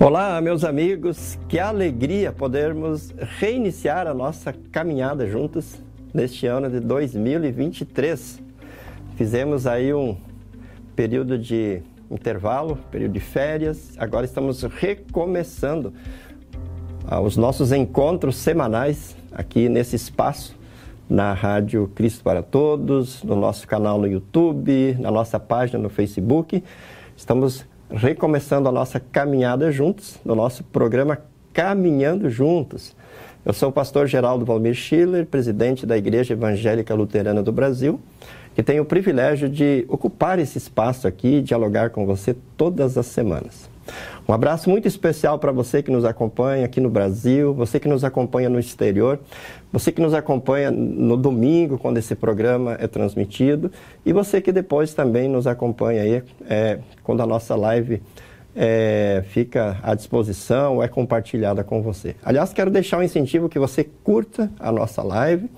Olá, 0.00 0.40
meus 0.40 0.62
amigos, 0.62 1.36
que 1.48 1.58
alegria 1.58 2.32
podermos 2.32 3.12
reiniciar 3.40 4.06
a 4.06 4.14
nossa 4.14 4.54
caminhada 4.70 5.26
juntos 5.26 5.82
neste 6.14 6.46
ano 6.46 6.70
de 6.70 6.78
2023. 6.78 8.40
Fizemos 9.16 9.66
aí 9.66 9.92
um 9.92 10.16
período 10.94 11.36
de 11.36 11.82
intervalo, 12.08 12.78
período 12.92 13.14
de 13.14 13.18
férias, 13.18 13.94
agora 13.98 14.24
estamos 14.24 14.62
recomeçando 14.62 15.92
ah, 17.04 17.20
os 17.20 17.36
nossos 17.36 17.72
encontros 17.72 18.36
semanais 18.36 19.16
aqui 19.32 19.68
nesse 19.68 19.96
espaço 19.96 20.56
na 21.10 21.32
Rádio 21.32 21.90
Cristo 21.92 22.22
para 22.22 22.40
Todos, 22.40 23.24
no 23.24 23.34
nosso 23.34 23.66
canal 23.66 23.98
no 23.98 24.06
YouTube, 24.06 24.96
na 25.00 25.10
nossa 25.10 25.40
página 25.40 25.82
no 25.82 25.88
Facebook. 25.88 26.62
Estamos 27.16 27.66
recomeçando 27.90 28.68
a 28.68 28.72
nossa 28.72 29.00
caminhada 29.00 29.70
juntos, 29.72 30.18
no 30.24 30.34
nosso 30.34 30.62
programa 30.64 31.18
Caminhando 31.52 32.28
Juntos. 32.30 32.94
Eu 33.44 33.52
sou 33.52 33.70
o 33.70 33.72
pastor 33.72 34.06
Geraldo 34.06 34.44
Valmir 34.44 34.74
Schiller, 34.74 35.26
presidente 35.26 35.86
da 35.86 35.96
Igreja 35.96 36.34
Evangélica 36.34 36.94
Luterana 36.94 37.42
do 37.42 37.50
Brasil, 37.50 37.98
que 38.54 38.62
tenho 38.62 38.82
o 38.82 38.86
privilégio 38.86 39.48
de 39.48 39.86
ocupar 39.88 40.38
esse 40.38 40.58
espaço 40.58 41.08
aqui 41.08 41.36
e 41.36 41.42
dialogar 41.42 41.90
com 41.90 42.04
você 42.04 42.36
todas 42.56 42.98
as 42.98 43.06
semanas. 43.06 43.70
Um 44.28 44.34
abraço 44.34 44.68
muito 44.68 44.86
especial 44.86 45.38
para 45.38 45.50
você 45.50 45.82
que 45.82 45.90
nos 45.90 46.04
acompanha 46.04 46.66
aqui 46.66 46.82
no 46.82 46.90
Brasil, 46.90 47.54
você 47.54 47.80
que 47.80 47.88
nos 47.88 48.04
acompanha 48.04 48.50
no 48.50 48.58
exterior, 48.58 49.18
você 49.72 49.90
que 49.90 50.02
nos 50.02 50.12
acompanha 50.12 50.70
no 50.70 51.16
domingo, 51.16 51.78
quando 51.78 51.96
esse 51.96 52.14
programa 52.14 52.76
é 52.78 52.86
transmitido, 52.86 53.72
e 54.04 54.12
você 54.12 54.42
que 54.42 54.52
depois 54.52 54.92
também 54.92 55.30
nos 55.30 55.46
acompanha 55.46 56.02
aí 56.02 56.22
é, 56.46 56.78
quando 57.02 57.22
a 57.22 57.26
nossa 57.26 57.56
live 57.56 58.02
é, 58.54 59.24
fica 59.30 59.78
à 59.82 59.94
disposição 59.94 60.82
é 60.82 60.88
compartilhada 60.88 61.64
com 61.64 61.80
você. 61.80 62.14
Aliás, 62.22 62.52
quero 62.52 62.70
deixar 62.70 62.98
um 62.98 63.02
incentivo 63.02 63.48
que 63.48 63.58
você 63.58 63.82
curta 64.04 64.50
a 64.60 64.70
nossa 64.70 65.02
live 65.02 65.48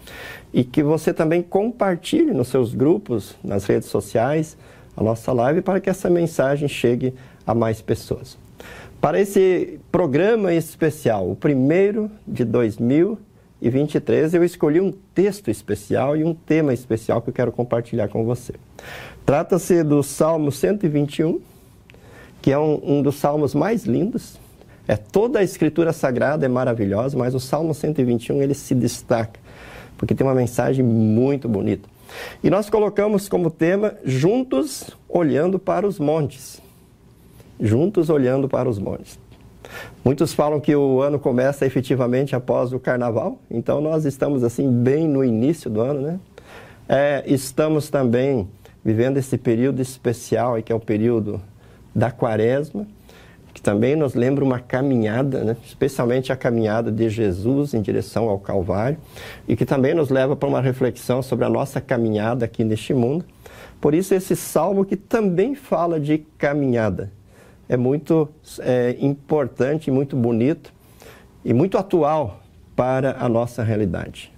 e 0.54 0.62
que 0.62 0.80
você 0.80 1.12
também 1.12 1.42
compartilhe 1.42 2.32
nos 2.32 2.46
seus 2.46 2.72
grupos, 2.72 3.34
nas 3.42 3.64
redes 3.64 3.88
sociais, 3.88 4.56
a 4.96 5.02
nossa 5.02 5.32
live 5.32 5.60
para 5.60 5.80
que 5.80 5.90
essa 5.90 6.08
mensagem 6.08 6.68
chegue 6.68 7.12
a 7.44 7.52
mais 7.52 7.82
pessoas. 7.82 8.38
Para 9.00 9.20
esse 9.20 9.80
programa 9.90 10.52
especial, 10.52 11.30
o 11.30 11.36
primeiro 11.36 12.10
de 12.26 12.44
2023, 12.44 14.34
eu 14.34 14.44
escolhi 14.44 14.80
um 14.80 14.92
texto 15.14 15.50
especial 15.50 16.16
e 16.16 16.24
um 16.24 16.34
tema 16.34 16.74
especial 16.74 17.22
que 17.22 17.30
eu 17.30 17.34
quero 17.34 17.52
compartilhar 17.52 18.08
com 18.08 18.24
você. 18.24 18.54
Trata-se 19.24 19.82
do 19.82 20.02
Salmo 20.02 20.52
121, 20.52 21.40
que 22.42 22.52
é 22.52 22.58
um, 22.58 22.80
um 22.82 23.02
dos 23.02 23.16
salmos 23.16 23.54
mais 23.54 23.84
lindos. 23.84 24.38
É 24.86 24.96
toda 24.96 25.38
a 25.38 25.42
escritura 25.42 25.92
sagrada 25.92 26.44
é 26.44 26.48
maravilhosa, 26.48 27.16
mas 27.16 27.34
o 27.34 27.40
Salmo 27.40 27.72
121 27.72 28.42
ele 28.42 28.54
se 28.54 28.74
destaca 28.74 29.40
porque 30.00 30.14
tem 30.14 30.26
uma 30.26 30.34
mensagem 30.34 30.82
muito 30.82 31.46
bonita. 31.46 31.86
E 32.42 32.48
nós 32.48 32.70
colocamos 32.70 33.28
como 33.28 33.50
tema 33.50 33.96
juntos 34.02 34.96
olhando 35.06 35.58
para 35.58 35.86
os 35.86 35.98
montes 35.98 36.58
juntos 37.60 38.10
olhando 38.10 38.48
para 38.48 38.68
os 38.68 38.78
montes. 38.78 39.18
Muitos 40.04 40.32
falam 40.32 40.58
que 40.60 40.74
o 40.74 41.02
ano 41.02 41.18
começa 41.18 41.66
efetivamente 41.66 42.34
após 42.34 42.72
o 42.72 42.80
carnaval, 42.80 43.38
então 43.50 43.80
nós 43.80 44.04
estamos 44.04 44.42
assim 44.42 44.70
bem 44.70 45.06
no 45.06 45.22
início 45.24 45.70
do 45.70 45.80
ano, 45.80 46.00
né? 46.00 46.20
É, 46.88 47.22
estamos 47.26 47.88
também 47.88 48.48
vivendo 48.84 49.18
esse 49.18 49.36
período 49.36 49.80
especial, 49.80 50.60
que 50.62 50.72
é 50.72 50.74
o 50.74 50.80
período 50.80 51.40
da 51.94 52.10
quaresma, 52.10 52.86
que 53.52 53.60
também 53.60 53.94
nos 53.94 54.14
lembra 54.14 54.44
uma 54.44 54.58
caminhada, 54.58 55.44
né? 55.44 55.56
especialmente 55.64 56.32
a 56.32 56.36
caminhada 56.36 56.90
de 56.90 57.08
Jesus 57.08 57.74
em 57.74 57.82
direção 57.82 58.28
ao 58.28 58.38
Calvário, 58.38 58.96
e 59.46 59.54
que 59.54 59.66
também 59.66 59.92
nos 59.92 60.08
leva 60.08 60.34
para 60.34 60.48
uma 60.48 60.60
reflexão 60.60 61.22
sobre 61.22 61.44
a 61.44 61.48
nossa 61.48 61.80
caminhada 61.80 62.44
aqui 62.44 62.64
neste 62.64 62.94
mundo. 62.94 63.24
Por 63.80 63.94
isso, 63.94 64.14
esse 64.14 64.34
salmo 64.34 64.84
que 64.84 64.96
também 64.96 65.54
fala 65.54 66.00
de 66.00 66.18
caminhada 66.38 67.12
é 67.70 67.76
muito 67.76 68.28
é, 68.58 68.96
importante, 69.00 69.90
muito 69.92 70.16
bonito 70.16 70.72
e 71.44 71.54
muito 71.54 71.78
atual 71.78 72.42
para 72.74 73.16
a 73.20 73.28
nossa 73.28 73.62
realidade. 73.62 74.32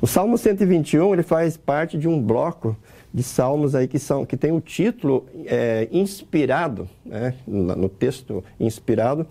O 0.00 0.06
Salmo 0.06 0.38
121 0.38 1.12
ele 1.12 1.22
faz 1.22 1.58
parte 1.58 1.98
de 1.98 2.08
um 2.08 2.18
bloco 2.18 2.74
de 3.12 3.22
salmos 3.22 3.74
aí 3.74 3.86
que 3.86 3.98
são 3.98 4.24
que 4.24 4.34
tem 4.34 4.50
o 4.50 4.62
título 4.62 5.26
é, 5.44 5.86
inspirado, 5.92 6.88
né, 7.04 7.34
no 7.46 7.90
texto 7.90 8.42
inspirado, 8.58 9.26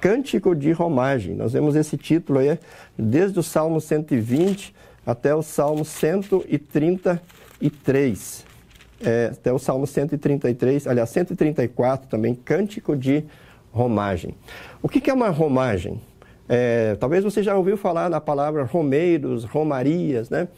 Cântico 0.00 0.54
de 0.54 0.70
Romagem. 0.70 1.34
Nós 1.34 1.54
vemos 1.54 1.74
esse 1.74 1.96
título 1.96 2.38
aí 2.38 2.56
desde 2.96 3.40
o 3.40 3.42
Salmo 3.42 3.80
120 3.80 4.72
até 5.04 5.34
o 5.34 5.42
Salmo 5.42 5.84
133 5.84 8.46
é, 9.04 9.30
até 9.32 9.52
o 9.52 9.58
Salmo 9.58 9.86
133, 9.86 10.86
aliás, 10.86 11.10
134 11.10 12.08
também, 12.08 12.34
Cântico 12.34 12.96
de 12.96 13.24
Romagem. 13.72 14.34
O 14.82 14.88
que, 14.88 15.00
que 15.00 15.10
é 15.10 15.14
uma 15.14 15.28
romagem? 15.28 16.00
É, 16.48 16.96
talvez 16.98 17.24
você 17.24 17.42
já 17.42 17.56
ouviu 17.56 17.76
falar 17.76 18.08
na 18.08 18.20
palavra 18.20 18.62
romeiros, 18.64 19.44
romarias, 19.44 20.30
né? 20.30 20.48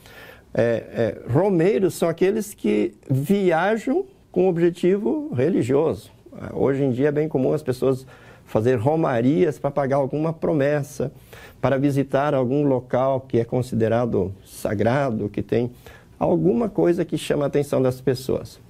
É, 0.55 1.19
é, 1.25 1.33
romeiros 1.33 1.95
são 1.95 2.09
aqueles 2.09 2.55
que 2.55 2.95
viajam 3.11 4.05
com 4.31 4.49
objetivo 4.49 5.33
religioso. 5.35 6.11
Hoje 6.55 6.85
em 6.85 6.91
dia 6.91 7.09
é 7.09 7.13
bem 7.13 7.29
comum 7.29 7.53
as 7.53 7.63
pessoas 7.63 8.07
fazer 8.47 8.77
romarias 8.77 9.59
para 9.59 9.71
pagar 9.71 9.97
alguma 9.97 10.33
promessa, 10.33 11.13
para 11.61 11.77
visitar 11.77 12.35
algum 12.35 12.65
local 12.65 13.21
que 13.21 13.39
é 13.39 13.45
considerado 13.45 14.33
sagrado, 14.45 15.29
que 15.29 15.43
tem 15.43 15.71
alguma 16.19 16.69
coisa 16.69 17.05
que 17.05 17.17
chama 17.17 17.45
a 17.45 17.47
atenção 17.47 17.81
das 17.81 18.01
pessoas. 18.01 18.61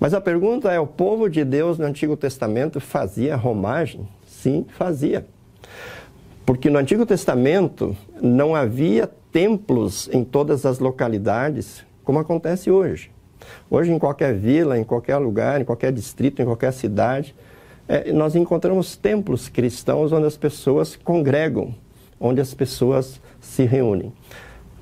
Mas 0.00 0.12
a 0.12 0.20
pergunta 0.20 0.72
é: 0.72 0.80
o 0.80 0.86
povo 0.86 1.28
de 1.28 1.44
Deus 1.44 1.78
no 1.78 1.86
Antigo 1.86 2.16
Testamento 2.16 2.80
fazia 2.80 3.36
romagem? 3.36 4.08
Sim, 4.26 4.66
fazia. 4.76 5.26
Porque 6.44 6.68
no 6.68 6.78
Antigo 6.78 7.06
Testamento 7.06 7.96
não 8.20 8.54
havia 8.54 9.08
templos 9.32 10.08
em 10.12 10.22
todas 10.22 10.66
as 10.66 10.78
localidades, 10.78 11.84
como 12.04 12.18
acontece 12.18 12.70
hoje. 12.70 13.10
Hoje, 13.70 13.92
em 13.92 13.98
qualquer 13.98 14.34
vila, 14.34 14.78
em 14.78 14.84
qualquer 14.84 15.16
lugar, 15.16 15.60
em 15.60 15.64
qualquer 15.64 15.92
distrito, 15.92 16.40
em 16.40 16.44
qualquer 16.44 16.72
cidade, 16.72 17.34
é, 17.88 18.12
nós 18.12 18.34
encontramos 18.34 18.96
templos 18.96 19.48
cristãos 19.48 20.12
onde 20.12 20.26
as 20.26 20.36
pessoas 20.36 20.96
congregam, 20.96 21.74
onde 22.20 22.40
as 22.40 22.54
pessoas 22.54 23.20
se 23.40 23.64
reúnem. 23.64 24.12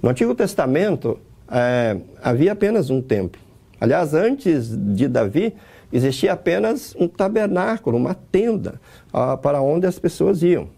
No 0.02 0.10
Antigo 0.10 0.34
Testamento, 0.34 1.19
é, 1.52 1.98
havia 2.22 2.52
apenas 2.52 2.88
um 2.88 3.02
templo. 3.02 3.40
Aliás, 3.80 4.14
antes 4.14 4.74
de 4.74 5.06
Davi, 5.06 5.54
existia 5.92 6.32
apenas 6.32 6.94
um 6.98 7.06
tabernáculo, 7.06 7.98
uma 7.98 8.14
tenda, 8.14 8.80
ah, 9.12 9.36
para 9.36 9.60
onde 9.60 9.86
as 9.86 9.98
pessoas 9.98 10.42
iam. 10.42 10.68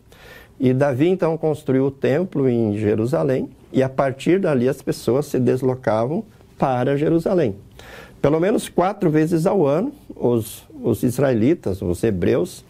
E 0.59 0.73
Davi 0.73 1.09
então 1.09 1.37
construiu 1.37 1.87
o 1.87 1.91
templo 1.91 2.49
em 2.49 2.77
Jerusalém, 2.77 3.51
e 3.73 3.83
a 3.83 3.89
partir 3.89 4.41
dali 4.41 4.69
as 4.69 4.83
pessoas 4.83 5.27
se 5.27 5.39
deslocavam 5.39 6.25
para 6.59 6.97
Jerusalém. 6.97 7.57
Pelo 8.23 8.41
menos 8.41 8.69
quatro 8.69 9.11
vezes 9.11 9.47
ao 9.47 9.67
ano, 9.67 9.93
os, 10.17 10.65
os 10.83 11.03
israelitas, 11.03 11.83
os 11.83 12.03
hebreus, 12.03 12.65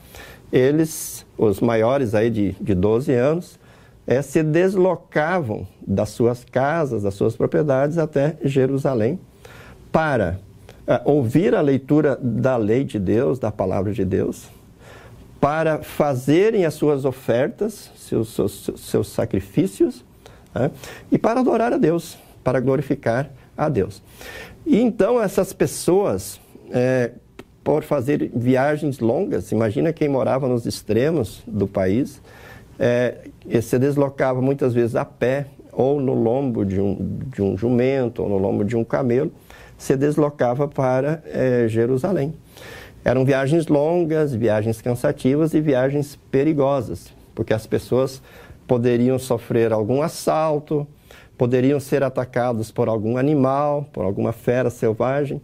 eles, 0.53 1.25
os 1.38 1.60
maiores 1.60 2.15
aí 2.15 2.28
de, 2.28 2.53
de 2.60 2.75
12 2.75 3.12
anos, 3.12 3.59
é, 4.06 4.20
se 4.22 4.42
deslocavam 4.42 5.66
das 5.87 6.10
suas 6.10 6.44
casas, 6.44 7.03
das 7.03 7.15
suas 7.15 7.37
propriedades 7.37 7.98
até 7.98 8.37
Jerusalém 8.42 9.19
para 9.91 10.38
é, 10.87 11.00
ouvir 11.04 11.54
a 11.54 11.60
leitura 11.60 12.19
da 12.20 12.56
lei 12.56 12.84
de 12.84 12.98
Deus, 12.98 13.38
da 13.38 13.50
palavra 13.50 13.92
de 13.92 14.04
Deus, 14.04 14.48
para 15.41 15.83
fazerem 15.83 16.65
as 16.65 16.74
suas 16.74 17.04
ofertas, 17.04 17.91
seus, 17.97 18.28
seus, 18.28 18.71
seus 18.77 19.09
sacrifícios, 19.09 20.04
né, 20.54 20.71
e 21.10 21.18
para 21.18 21.41
adorar 21.41 21.72
a 21.72 21.78
Deus, 21.78 22.18
para 22.42 22.60
glorificar 22.60 23.30
a 23.56 23.68
Deus. 23.68 24.03
E 24.66 24.80
então 24.80 25.22
essas 25.22 25.53
pessoas, 25.53 26.41
é, 26.71 27.12
por 27.62 27.83
fazer 27.83 28.30
viagens 28.34 28.98
longas, 28.98 29.53
imagina 29.53 29.92
quem 29.92 30.09
morava 30.09 30.48
nos 30.48 30.66
extremos 30.66 31.42
do 31.47 31.66
país, 31.66 32.21
é, 32.78 33.28
se 33.60 33.78
deslocava 33.78 34.41
muitas 34.41 34.74
vezes 34.74 34.97
a 34.97 35.04
pé 35.04 35.47
ou 35.72 36.00
no 36.00 36.15
lombo 36.15 36.65
de 36.65 36.80
um, 36.80 36.97
de 37.26 37.42
um 37.42 37.56
jumento 37.56 38.22
ou 38.22 38.28
no 38.28 38.38
lombo 38.38 38.65
de 38.65 38.76
um 38.76 38.84
camelo, 38.84 39.32
se 39.76 39.97
deslocava 39.97 40.68
para 40.68 41.22
é, 41.26 41.66
Jerusalém. 41.68 42.34
Eram 43.04 43.24
viagens 43.24 43.66
longas, 43.66 44.34
viagens 44.34 44.80
cansativas 44.80 45.53
e 45.53 45.60
viagens 45.60 46.18
perigosas, 46.30 47.12
porque 47.34 47.53
as 47.53 47.66
pessoas 47.66 48.22
poderiam 48.66 49.18
sofrer 49.18 49.72
algum 49.72 50.00
assalto, 50.00 50.86
poderiam 51.36 51.78
ser 51.80 52.03
atacados 52.03 52.70
por 52.70 52.88
algum 52.88 53.18
animal, 53.18 53.86
por 53.92 54.04
alguma 54.04 54.32
fera 54.32 54.70
selvagem, 54.70 55.41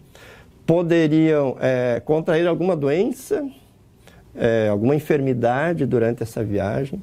poderiam 0.65 1.57
é, 1.61 2.01
contrair 2.05 2.47
alguma 2.47 2.77
doença 2.77 3.45
é, 4.35 4.69
alguma 4.69 4.95
enfermidade 4.95 5.87
durante 5.87 6.23
essa 6.23 6.43
viagem. 6.43 7.03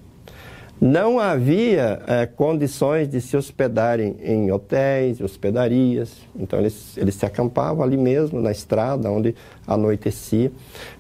Não 0.79 1.19
havia 1.19 2.01
é, 2.06 2.25
condições 2.27 3.09
de 3.09 3.19
se 3.19 3.35
hospedarem 3.35 4.15
em 4.21 4.51
hotéis, 4.51 5.19
hospedarias, 5.19 6.21
então 6.35 6.59
eles, 6.59 6.95
eles 6.97 7.15
se 7.15 7.25
acampavam 7.25 7.83
ali 7.83 7.97
mesmo, 7.97 8.39
na 8.39 8.51
estrada, 8.51 9.09
onde 9.09 9.33
anoitecia. 9.65 10.51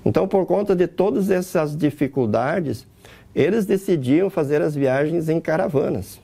Então, 0.03 0.27
por 0.27 0.45
conta 0.47 0.75
de 0.75 0.87
todas 0.87 1.29
essas 1.29 1.77
dificuldades, 1.77 2.87
eles 3.35 3.67
decidiam 3.67 4.29
fazer 4.31 4.63
as 4.63 4.73
viagens 4.73 5.29
em 5.29 5.39
caravanas. 5.39 6.19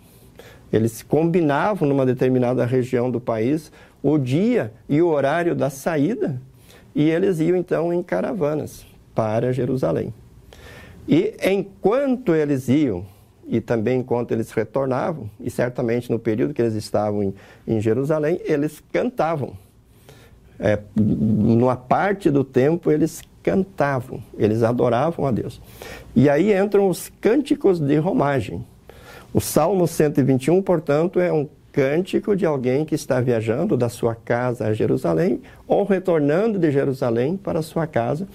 Eles 0.72 1.04
combinavam 1.04 1.88
numa 1.88 2.06
determinada 2.06 2.66
região 2.66 3.12
do 3.12 3.22
país 3.22 3.72
o 4.02 4.18
dia 4.18 4.74
e 4.90 5.00
o 5.00 5.08
horário 5.08 5.54
da 5.54 5.70
saída 5.70 6.42
e 6.96 7.10
eles 7.10 7.40
iam 7.40 7.58
então 7.58 7.94
em 7.94 8.04
caravanas 8.04 8.86
para 9.16 9.52
Jerusalém. 9.52 10.14
E 11.08 11.36
enquanto 11.44 12.34
eles 12.36 12.70
iam 12.70 13.06
e 13.48 13.60
também 13.62 14.00
enquanto 14.00 14.32
eles 14.32 14.52
retornavam, 14.52 15.30
e 15.40 15.50
certamente 15.50 16.12
no 16.12 16.20
período 16.20 16.54
que 16.54 16.62
eles 16.62 16.76
estavam 16.76 17.24
em, 17.24 17.34
em 17.68 17.82
Jerusalém, 17.82 18.40
eles 18.46 18.82
cantavam. 18.92 19.54
É, 20.60 20.80
numa 20.96 21.76
parte 21.76 22.30
do 22.30 22.44
tempo 22.44 22.92
eles 22.92 23.22
cantavam, 23.42 24.24
eles 24.38 24.64
adoravam 24.64 25.26
a 25.26 25.32
Deus. 25.32 25.62
E 26.16 26.30
aí 26.30 26.54
entram 26.54 26.88
os 26.88 27.12
cânticos 27.20 27.80
de 27.80 27.98
romagem. 27.98 28.66
O 29.34 29.42
Salmo 29.42 29.88
121, 29.88 30.62
portanto, 30.62 31.20
é 31.20 31.34
um 31.34 31.50
cântico 31.74 32.36
de 32.36 32.46
alguém 32.46 32.86
que 32.86 32.94
está 32.94 33.20
viajando 33.20 33.76
da 33.76 33.90
sua 33.90 34.14
casa 34.14 34.68
a 34.68 34.74
Jerusalém 34.74 35.42
ou 35.68 35.84
retornando 35.84 36.60
de 36.60 36.72
Jerusalém 36.72 37.36
para 37.36 37.64
sua 37.64 37.88
casa, 37.88 38.28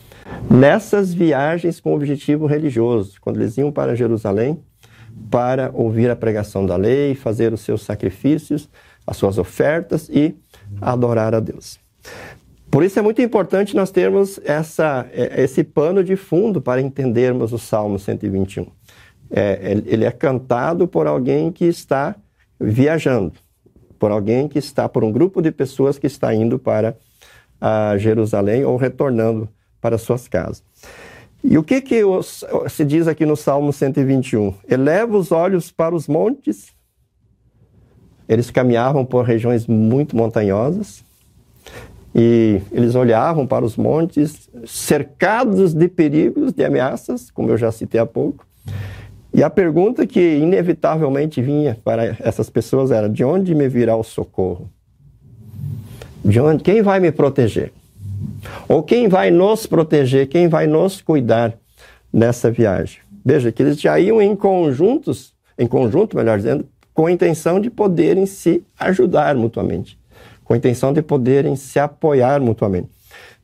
nessas 0.51 1.15
viagens 1.15 1.79
com 1.79 1.95
objetivo 1.95 2.47
religioso. 2.47 3.19
Quando 3.21 3.37
eles 3.41 3.57
iam 3.57 3.71
para 3.71 3.95
Jerusalém, 3.95 4.59
para 5.31 5.71
ouvir 5.75 6.11
a 6.11 6.17
pregação 6.17 6.65
da 6.65 6.77
lei, 6.77 7.15
fazer 7.15 7.53
os 7.53 7.61
seus 7.61 7.83
sacrifícios, 7.83 8.69
as 9.07 9.17
suas 9.17 9.39
ofertas 9.39 10.09
e 10.09 10.35
adorar 10.81 11.35
a 11.35 11.41
Deus. 11.41 11.79
Por 12.71 12.85
isso 12.85 12.99
é 12.99 13.03
muito 13.03 13.23
importante 13.23 13.75
nós 13.75 13.91
termos 13.91 14.39
essa, 14.45 15.07
é, 15.13 15.43
esse 15.43 15.65
pano 15.65 16.05
de 16.05 16.17
fundo 16.17 16.61
para 16.61 16.81
entendermos 16.81 17.53
o 17.53 17.59
Salmo 17.59 17.99
121. 17.99 18.67
É, 19.31 19.83
ele 19.87 20.05
é 20.05 20.11
cantado 20.11 20.87
por 20.87 21.07
alguém 21.07 21.51
que 21.51 21.65
está 21.65 22.15
viajando, 22.61 23.33
por 23.99 24.11
alguém 24.11 24.49
que 24.49 24.59
está, 24.59 24.89
por 24.89 25.03
um 25.03 25.13
grupo 25.13 25.41
de 25.41 25.51
pessoas 25.51 25.99
que 25.99 26.07
está 26.07 26.35
indo 26.35 26.59
para 26.59 26.97
a 27.61 27.97
Jerusalém 27.97 28.65
ou 28.65 28.77
retornando 28.77 29.49
para 29.81 29.99
suas 29.99 30.29
casas. 30.29 30.63
E 31.43 31.57
o 31.57 31.63
que, 31.63 31.81
que 31.81 32.03
se 32.69 32.85
diz 32.85 33.07
aqui 33.07 33.25
no 33.25 33.37
Salmo 33.37 33.73
121? 33.73 34.55
Eleva 34.69 35.17
os 35.17 35.31
olhos 35.31 35.71
para 35.71 35.95
os 35.95 36.09
montes. 36.09 36.69
Eles 38.29 38.51
caminhavam 38.51 39.05
por 39.05 39.25
regiões 39.25 39.67
muito 39.67 40.17
montanhosas 40.17 41.05
e 42.15 42.61
eles 42.73 42.95
olhavam 42.95 43.47
para 43.47 43.65
os 43.65 43.77
montes, 43.77 44.51
cercados 44.67 45.73
de 45.73 45.89
perigos, 45.89 46.53
de 46.53 46.65
ameaças, 46.65 47.31
como 47.31 47.51
eu 47.51 47.57
já 47.57 47.71
citei 47.71 48.01
há 48.01 48.07
pouco. 48.07 48.47
E 49.33 49.43
a 49.43 49.49
pergunta 49.49 50.07
que 50.07 50.37
inevitavelmente 50.37 51.41
vinha 51.41 51.79
para 51.85 52.17
essas 52.21 52.51
pessoas 52.51 52.91
era: 52.91 53.09
de 53.09 53.25
onde 53.25 53.55
me 53.55 53.69
virá 53.69 53.95
o 53.95 54.03
socorro? 54.03 54.69
De 56.25 56.41
onde? 56.41 56.63
Quem 56.63 56.83
vai 56.83 56.99
me 56.99 57.13
proteger? 57.13 57.73
Ou 58.69 58.83
quem 58.83 59.09
vai 59.09 59.31
nos 59.31 59.67
proteger, 59.67 60.29
quem 60.29 60.49
vai 60.49 60.67
nos 60.67 61.01
cuidar 61.01 61.55
nessa 62.13 62.51
viagem? 62.51 63.01
Veja 63.25 63.53
que 63.53 63.63
eles 63.63 63.81
já 63.81 63.99
iam 63.99 64.21
em 64.23 64.35
conjuntos, 64.35 65.35
em 65.59 65.67
conjunto, 65.67 66.17
melhor 66.17 66.39
dizendo, 66.39 66.67
com 66.95 67.07
a 67.07 67.13
intenção 67.13 67.61
de 67.61 67.71
poderem 67.71 68.27
se 68.27 68.65
ajudar 68.79 69.37
mutuamente, 69.37 69.99
com 70.45 70.55
a 70.55 70.57
intenção 70.57 70.93
de 70.93 71.03
poderem 71.03 71.55
se 71.57 71.79
apoiar 71.79 72.41
mutuamente. 72.41 72.91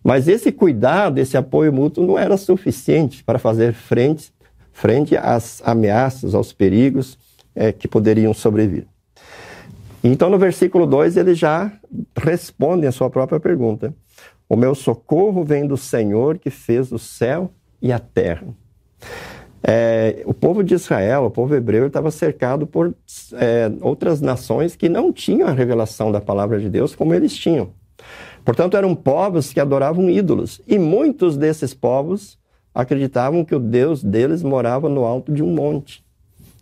Mas 0.02 0.28
esse 0.28 0.52
cuidado, 0.52 1.18
esse 1.18 1.36
apoio 1.36 1.72
mútuo 1.72 2.06
não 2.06 2.18
era 2.18 2.36
suficiente 2.36 3.24
para 3.24 3.38
fazer 3.38 3.72
frente, 3.72 4.32
frente 4.72 5.16
às 5.16 5.62
ameaças, 5.64 6.34
aos 6.34 6.52
perigos 6.52 7.18
é, 7.54 7.72
que 7.72 7.88
poderiam 7.88 8.34
sobrevir. 8.34 8.86
Então, 10.02 10.28
no 10.28 10.38
versículo 10.38 10.86
2, 10.86 11.16
ele 11.16 11.34
já 11.34 11.72
responde 12.14 12.86
a 12.86 12.92
sua 12.92 13.08
própria 13.08 13.40
pergunta. 13.40 13.94
O 14.48 14.56
meu 14.56 14.74
socorro 14.74 15.42
vem 15.44 15.66
do 15.66 15.76
Senhor 15.76 16.38
que 16.38 16.50
fez 16.50 16.92
o 16.92 16.98
céu 16.98 17.50
e 17.80 17.92
a 17.92 17.98
terra. 17.98 18.46
É, 19.66 20.22
o 20.26 20.34
povo 20.34 20.62
de 20.62 20.74
Israel, 20.74 21.24
o 21.24 21.30
povo 21.30 21.54
hebreu, 21.54 21.86
estava 21.86 22.10
cercado 22.10 22.66
por 22.66 22.94
é, 23.32 23.72
outras 23.80 24.20
nações 24.20 24.76
que 24.76 24.90
não 24.90 25.10
tinham 25.10 25.48
a 25.48 25.52
revelação 25.52 26.12
da 26.12 26.20
palavra 26.20 26.60
de 26.60 26.68
Deus 26.68 26.94
como 26.94 27.14
eles 27.14 27.34
tinham. 27.34 27.70
Portanto, 28.44 28.76
eram 28.76 28.94
povos 28.94 29.52
que 29.52 29.60
adoravam 29.60 30.10
ídolos. 30.10 30.60
E 30.66 30.78
muitos 30.78 31.38
desses 31.38 31.72
povos 31.72 32.38
acreditavam 32.74 33.44
que 33.44 33.54
o 33.54 33.58
Deus 33.58 34.02
deles 34.02 34.42
morava 34.42 34.88
no 34.88 35.04
alto 35.04 35.32
de 35.32 35.42
um 35.42 35.54
monte. 35.54 36.04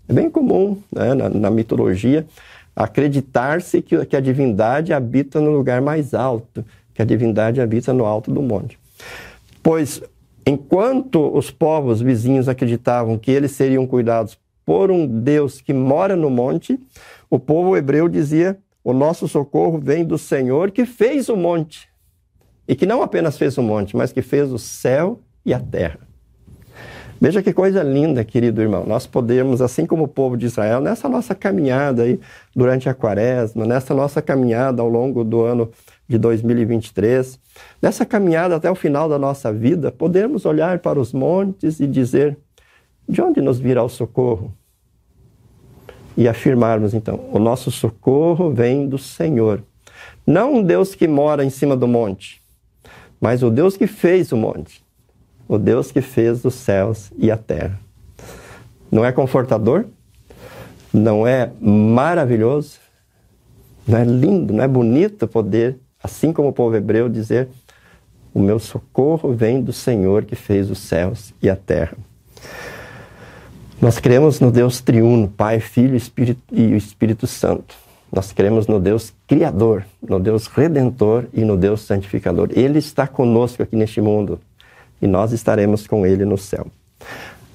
É 0.08 0.12
bem 0.12 0.30
comum 0.30 0.80
né, 0.94 1.14
na, 1.14 1.28
na, 1.28 1.50
mitologia 1.50 2.26
acreditar-se 2.74 3.82
que, 3.82 4.04
que 4.06 4.16
a 4.16 4.20
divindade 4.20 4.92
habita 4.92 5.40
no 5.40 5.50
lugar 5.50 5.80
mais 5.80 6.14
alto 6.14 6.64
que 6.94 7.02
a 7.02 7.04
divindade 7.04 7.60
habita 7.60 7.92
no 7.92 8.04
alto 8.04 8.30
do 8.30 8.42
monte. 8.42 8.78
Pois, 9.62 10.02
enquanto 10.46 11.34
os 11.36 11.50
povos 11.50 12.00
vizinhos 12.00 12.48
acreditavam 12.48 13.18
que 13.18 13.30
eles 13.30 13.52
seriam 13.52 13.86
cuidados 13.86 14.38
por 14.64 14.90
um 14.90 15.06
Deus 15.06 15.60
que 15.60 15.72
mora 15.72 16.16
no 16.16 16.30
monte, 16.30 16.78
o 17.30 17.38
povo 17.38 17.76
hebreu 17.76 18.08
dizia: 18.08 18.58
o 18.84 18.92
nosso 18.92 19.28
socorro 19.28 19.78
vem 19.78 20.04
do 20.04 20.18
Senhor 20.18 20.70
que 20.70 20.84
fez 20.84 21.28
o 21.28 21.36
monte. 21.36 21.88
E 22.66 22.74
que 22.74 22.86
não 22.86 23.02
apenas 23.02 23.36
fez 23.36 23.58
o 23.58 23.62
monte, 23.62 23.96
mas 23.96 24.12
que 24.12 24.22
fez 24.22 24.52
o 24.52 24.58
céu 24.58 25.20
e 25.44 25.52
a 25.52 25.60
terra. 25.60 25.98
Veja 27.20 27.40
que 27.40 27.52
coisa 27.52 27.84
linda, 27.84 28.24
querido 28.24 28.60
irmão. 28.60 28.84
Nós 28.84 29.06
podemos, 29.06 29.62
assim 29.62 29.86
como 29.86 30.04
o 30.04 30.08
povo 30.08 30.36
de 30.36 30.46
Israel, 30.46 30.80
nessa 30.80 31.08
nossa 31.08 31.36
caminhada 31.36 32.02
aí 32.02 32.18
durante 32.54 32.88
a 32.88 32.94
quaresma, 32.94 33.64
nessa 33.64 33.94
nossa 33.94 34.20
caminhada 34.20 34.82
ao 34.82 34.88
longo 34.88 35.22
do 35.22 35.42
ano 35.42 35.70
de 36.12 36.18
2023, 36.18 37.40
nessa 37.80 38.04
caminhada 38.04 38.56
até 38.56 38.70
o 38.70 38.74
final 38.74 39.08
da 39.08 39.18
nossa 39.18 39.50
vida, 39.50 39.90
podemos 39.90 40.44
olhar 40.44 40.78
para 40.80 41.00
os 41.00 41.10
montes 41.12 41.80
e 41.80 41.86
dizer: 41.86 42.36
de 43.08 43.22
onde 43.22 43.40
nos 43.40 43.58
virá 43.58 43.82
o 43.82 43.88
socorro? 43.88 44.52
E 46.14 46.28
afirmarmos 46.28 46.92
então: 46.92 47.28
o 47.32 47.38
nosso 47.38 47.70
socorro 47.70 48.52
vem 48.52 48.86
do 48.86 48.98
Senhor. 48.98 49.62
Não 50.26 50.56
um 50.56 50.62
Deus 50.62 50.94
que 50.94 51.08
mora 51.08 51.44
em 51.44 51.50
cima 51.50 51.74
do 51.74 51.88
monte, 51.88 52.42
mas 53.18 53.42
o 53.42 53.50
Deus 53.50 53.74
que 53.74 53.86
fez 53.86 54.32
o 54.32 54.36
monte, 54.36 54.84
o 55.48 55.56
Deus 55.56 55.90
que 55.90 56.02
fez 56.02 56.44
os 56.44 56.54
céus 56.54 57.10
e 57.16 57.30
a 57.30 57.38
terra. 57.38 57.80
Não 58.90 59.02
é 59.02 59.10
confortador? 59.10 59.86
Não 60.92 61.26
é 61.26 61.50
maravilhoso? 61.58 62.78
Não 63.88 63.96
é 63.96 64.04
lindo? 64.04 64.52
Não 64.52 64.62
é 64.62 64.68
bonito 64.68 65.26
poder 65.26 65.78
assim 66.02 66.32
como 66.32 66.48
o 66.48 66.52
povo 66.52 66.76
hebreu, 66.76 67.08
dizer: 67.08 67.48
O 68.34 68.40
meu 68.40 68.58
socorro 68.58 69.32
vem 69.32 69.62
do 69.62 69.72
Senhor 69.72 70.24
que 70.24 70.34
fez 70.34 70.70
os 70.70 70.78
céus 70.78 71.32
e 71.42 71.48
a 71.48 71.56
terra. 71.56 71.96
Nós 73.80 73.98
cremos 73.98 74.38
no 74.38 74.50
Deus 74.50 74.80
triuno, 74.80 75.28
Pai, 75.28 75.58
Filho 75.58 75.96
Espírito, 75.96 76.40
e 76.52 76.72
o 76.72 76.76
Espírito 76.76 77.26
Santo. 77.26 77.74
Nós 78.12 78.30
cremos 78.30 78.66
no 78.66 78.78
Deus 78.78 79.12
Criador, 79.26 79.84
no 80.06 80.20
Deus 80.20 80.46
Redentor 80.46 81.24
e 81.32 81.44
no 81.44 81.56
Deus 81.56 81.80
Santificador. 81.80 82.50
Ele 82.52 82.78
está 82.78 83.06
conosco 83.06 83.62
aqui 83.62 83.74
neste 83.74 84.00
mundo 84.00 84.38
e 85.00 85.06
nós 85.06 85.32
estaremos 85.32 85.86
com 85.86 86.06
Ele 86.06 86.24
no 86.24 86.38
céu. 86.38 86.66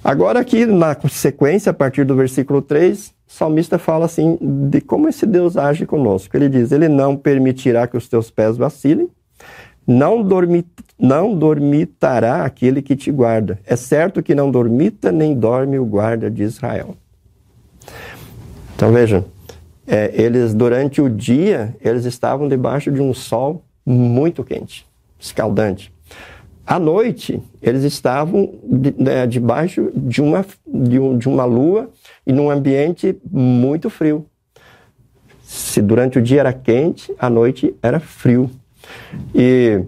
Agora, 0.04 0.40
aqui 0.40 0.66
na 0.66 0.98
sequência, 1.10 1.70
a 1.70 1.74
partir 1.74 2.06
do 2.06 2.16
versículo 2.16 2.62
3, 2.62 3.14
o 3.28 3.32
salmista 3.32 3.78
fala 3.78 4.06
assim 4.06 4.38
de 4.70 4.80
como 4.80 5.10
esse 5.10 5.26
Deus 5.26 5.58
age 5.58 5.86
conosco. 5.86 6.36
Ele 6.36 6.48
diz: 6.48 6.72
Ele 6.72 6.88
não 6.88 7.16
permitirá 7.16 7.86
que 7.86 7.98
os 7.98 8.08
teus 8.08 8.32
pés 8.32 8.56
vacilem, 8.56 9.10
não, 9.86 10.24
dormi, 10.24 10.66
não 10.98 11.36
dormitará 11.36 12.46
aquele 12.46 12.82
que 12.82 12.96
te 12.96 13.12
guarda. 13.12 13.60
É 13.66 13.76
certo 13.76 14.24
que 14.24 14.34
não 14.34 14.50
dormita 14.50 15.12
nem 15.12 15.34
dorme 15.34 15.78
o 15.78 15.86
guarda 15.86 16.32
de 16.32 16.44
Israel. 16.44 16.96
Então 18.76 18.92
vejam, 18.92 19.26
é, 19.86 20.12
eles 20.14 20.54
durante 20.54 21.02
o 21.02 21.10
dia 21.10 21.76
eles 21.82 22.06
estavam 22.06 22.48
debaixo 22.48 22.92
de 22.92 23.02
um 23.02 23.14
sol 23.14 23.64
muito 23.86 24.44
quente, 24.44 24.86
escaldante. 25.20 25.94
À 26.68 26.78
noite, 26.78 27.42
eles 27.62 27.84
estavam 27.84 28.56
de, 28.64 28.94
né, 28.98 29.26
debaixo 29.26 29.90
de 29.96 30.22
uma, 30.22 30.46
de, 30.68 31.00
um, 31.00 31.18
de 31.18 31.30
uma 31.30 31.46
lua 31.46 31.90
e 32.26 32.34
num 32.34 32.50
ambiente 32.50 33.18
muito 33.32 33.90
frio. 33.90 34.26
Se 35.42 35.82
durante 35.82 36.20
o 36.20 36.22
dia 36.22 36.42
era 36.42 36.52
quente, 36.52 37.14
à 37.18 37.30
noite 37.30 37.74
era 37.82 38.02
frio. 38.02 38.52
E 39.34 39.82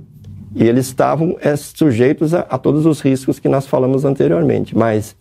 E 0.55 0.63
eles 0.63 0.88
estavam 0.88 1.38
é, 1.41 1.55
sujeitos 1.55 2.33
a, 2.33 2.39
a 2.39 2.57
todos 2.57 2.86
os 2.86 3.01
riscos 3.01 3.39
que 3.39 3.48
nós 3.48 3.67
falamos 3.67 4.03
anteriormente. 4.03 4.75
Mas 4.75 5.15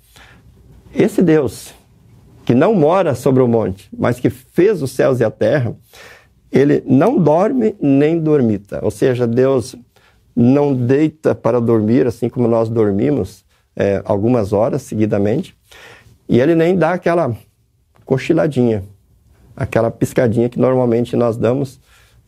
esse 0.95 1.21
Deus, 1.21 1.75
que 2.47 2.55
não 2.55 2.75
mora 2.75 3.15
sobre 3.15 3.43
o 3.43 3.49
monte, 3.49 3.91
mas 3.97 4.19
que 4.19 4.31
fez 4.31 4.81
os 4.81 4.91
céus 4.91 5.21
e 5.21 5.25
a 5.25 5.31
terra, 5.31 5.77
ele 6.51 6.83
não 6.87 7.19
dorme 7.19 7.77
nem 7.79 8.19
dormita. 8.19 8.81
Ou 8.83 8.91
seja, 8.91 9.27
Deus 9.27 9.77
não 10.41 10.73
deita 10.73 11.35
para 11.35 11.61
dormir, 11.61 12.07
assim 12.07 12.29
como 12.29 12.47
nós 12.47 12.69
dormimos 12.69 13.45
é, 13.75 14.01
algumas 14.05 14.53
horas 14.53 14.83
seguidamente, 14.83 15.53
e 16.29 16.39
ele 16.39 16.55
nem 16.55 16.77
dá 16.77 16.93
aquela 16.93 17.37
cochiladinha, 18.05 18.85
aquela 19.57 19.91
piscadinha 19.91 20.49
que 20.49 20.57
normalmente 20.57 21.17
nós 21.17 21.37
damos 21.37 21.81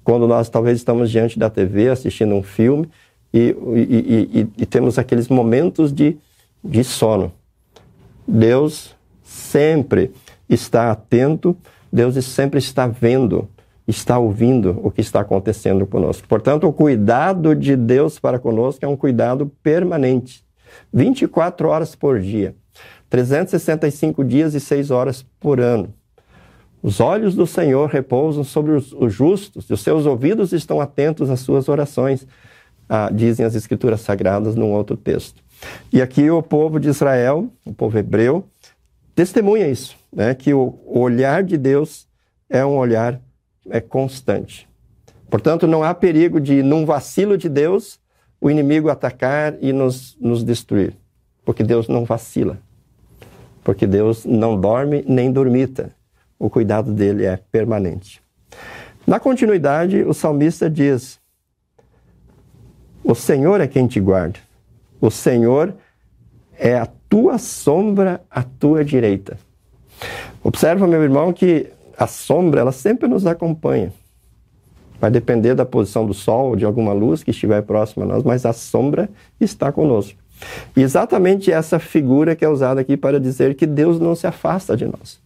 quando 0.02 0.26
nós 0.26 0.48
talvez 0.48 0.78
estamos 0.78 1.08
diante 1.08 1.38
da 1.38 1.48
TV 1.48 1.88
assistindo 1.88 2.34
um 2.34 2.42
filme 2.42 2.90
e, 3.32 3.54
e, 3.76 4.40
e, 4.40 4.48
e 4.58 4.66
temos 4.66 4.98
aqueles 4.98 5.28
momentos 5.28 5.92
de, 5.92 6.16
de 6.64 6.82
sono. 6.82 7.32
Deus 8.26 8.96
sempre 9.22 10.10
está 10.48 10.90
atento, 10.90 11.56
Deus 11.92 12.24
sempre 12.24 12.58
está 12.58 12.88
vendo, 12.88 13.48
está 13.90 14.18
ouvindo 14.18 14.80
o 14.82 14.90
que 14.90 15.00
está 15.00 15.20
acontecendo 15.20 15.86
conosco. 15.86 16.26
Portanto, 16.28 16.66
o 16.66 16.72
cuidado 16.72 17.54
de 17.54 17.76
Deus 17.76 18.18
para 18.18 18.38
conosco 18.38 18.84
é 18.84 18.88
um 18.88 18.96
cuidado 18.96 19.46
permanente, 19.62 20.44
24 20.92 21.68
horas 21.68 21.94
por 21.94 22.20
dia, 22.20 22.54
365 23.08 24.24
dias 24.24 24.54
e 24.54 24.60
6 24.60 24.90
horas 24.90 25.26
por 25.38 25.60
ano. 25.60 25.92
Os 26.82 27.00
olhos 27.00 27.34
do 27.34 27.46
Senhor 27.46 27.90
repousam 27.90 28.42
sobre 28.42 28.72
os, 28.72 28.92
os 28.92 29.12
justos, 29.12 29.68
e 29.68 29.72
os 29.72 29.82
seus 29.82 30.06
ouvidos 30.06 30.52
estão 30.52 30.80
atentos 30.80 31.28
às 31.28 31.40
suas 31.40 31.68
orações, 31.68 32.26
ah, 32.88 33.10
dizem 33.12 33.44
as 33.44 33.54
Escrituras 33.54 34.00
Sagradas 34.00 34.54
num 34.54 34.72
outro 34.72 34.96
texto. 34.96 35.42
E 35.92 36.00
aqui 36.00 36.30
o 36.30 36.42
povo 36.42 36.80
de 36.80 36.88
Israel, 36.88 37.50
o 37.64 37.74
povo 37.74 37.98
hebreu, 37.98 38.48
testemunha 39.14 39.68
isso, 39.68 39.94
né? 40.10 40.34
que 40.34 40.54
o 40.54 40.78
olhar 40.86 41.42
de 41.42 41.58
Deus 41.58 42.08
é 42.48 42.64
um 42.64 42.76
olhar 42.76 43.20
é, 43.70 43.80
constante. 43.80 44.68
Portanto, 45.28 45.66
não 45.66 45.82
há 45.82 45.94
perigo 45.94 46.40
de, 46.40 46.62
num 46.62 46.84
vacilo 46.84 47.38
de 47.38 47.48
Deus, 47.48 47.98
o 48.40 48.50
inimigo 48.50 48.88
atacar 48.88 49.56
e 49.60 49.72
nos, 49.72 50.16
nos 50.20 50.42
destruir, 50.42 50.94
porque 51.44 51.62
Deus 51.62 51.88
não 51.88 52.04
vacila, 52.04 52.58
porque 53.62 53.86
Deus 53.86 54.24
não 54.24 54.60
dorme 54.60 55.04
nem 55.06 55.30
dormita 55.32 55.94
o 56.40 56.48
cuidado 56.48 56.90
dele 56.90 57.26
é 57.26 57.36
permanente. 57.36 58.22
Na 59.06 59.20
continuidade, 59.20 60.02
o 60.02 60.14
salmista 60.14 60.70
diz: 60.70 61.20
O 63.04 63.14
Senhor 63.14 63.60
é 63.60 63.68
quem 63.68 63.86
te 63.86 64.00
guarda, 64.00 64.38
o 65.00 65.10
Senhor 65.10 65.74
é 66.58 66.76
a 66.78 66.86
tua 66.86 67.36
sombra 67.36 68.22
à 68.30 68.42
tua 68.42 68.82
direita. 68.82 69.38
Observa, 70.42 70.86
meu 70.86 71.02
irmão, 71.02 71.30
que 71.30 71.70
a 72.00 72.06
sombra 72.06 72.62
ela 72.62 72.72
sempre 72.72 73.06
nos 73.06 73.26
acompanha. 73.26 73.92
Vai 74.98 75.10
depender 75.10 75.54
da 75.54 75.66
posição 75.66 76.06
do 76.06 76.14
sol 76.14 76.48
ou 76.48 76.56
de 76.56 76.64
alguma 76.64 76.94
luz 76.94 77.22
que 77.22 77.30
estiver 77.30 77.60
próxima 77.60 78.06
a 78.06 78.08
nós, 78.08 78.22
mas 78.22 78.46
a 78.46 78.54
sombra 78.54 79.10
está 79.38 79.70
conosco. 79.70 80.18
E 80.74 80.80
exatamente 80.80 81.52
essa 81.52 81.78
figura 81.78 82.34
que 82.34 82.42
é 82.42 82.48
usada 82.48 82.80
aqui 82.80 82.96
para 82.96 83.20
dizer 83.20 83.54
que 83.54 83.66
Deus 83.66 84.00
não 84.00 84.14
se 84.14 84.26
afasta 84.26 84.74
de 84.74 84.86
nós. 84.86 85.20